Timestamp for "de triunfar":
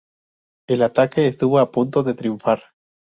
2.01-2.59